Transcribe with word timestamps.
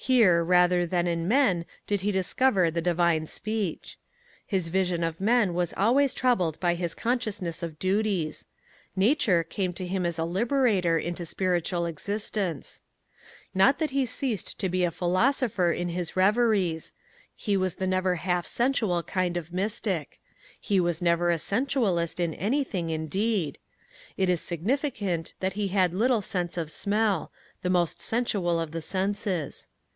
Here 0.00 0.44
rather 0.44 0.86
than 0.86 1.08
in 1.08 1.26
men 1.26 1.64
did 1.88 2.02
he 2.02 2.12
discover 2.12 2.70
the 2.70 2.80
divine 2.80 3.26
speech. 3.26 3.98
His 4.46 4.68
vision 4.68 5.02
of 5.02 5.20
men 5.20 5.54
was 5.54 5.74
always 5.76 6.14
troubled 6.14 6.58
by 6.60 6.76
his 6.76 6.94
consciousness 6.94 7.64
of 7.64 7.80
duties. 7.80 8.44
Nature 8.94 9.42
came 9.42 9.72
to 9.72 9.84
him 9.88 10.06
as 10.06 10.16
a 10.16 10.24
liberator 10.24 11.00
into 11.00 11.26
spiritual 11.26 11.84
existence. 11.84 12.80
Not 13.56 13.80
that 13.80 13.90
he 13.90 14.06
ceased 14.06 14.60
to 14.60 14.68
be 14.68 14.84
a 14.84 14.92
philosopher 14.92 15.72
in 15.72 15.88
his 15.88 16.14
reveries. 16.14 16.92
He 17.34 17.56
was 17.56 17.80
never 17.80 18.12
the 18.12 18.16
half 18.20 18.46
sensual 18.46 19.02
kind 19.02 19.36
of 19.36 19.52
mystic. 19.52 20.20
He 20.60 20.78
was 20.78 21.02
never 21.02 21.32
a 21.32 21.38
sensualist 21.38 22.20
in 22.20 22.34
anything, 22.34 22.90
indeed. 22.90 23.58
It 24.16 24.28
is 24.28 24.40
significant 24.40 25.34
that 25.40 25.54
he 25.54 25.68
had 25.68 25.92
little 25.92 26.22
sense 26.22 26.56
of 26.56 26.70
smell 26.70 27.32
the 27.62 27.70
most 27.70 28.00
sensual 28.00 28.60
of 28.60 28.70
the 28.70 28.80
senses. 28.80 29.66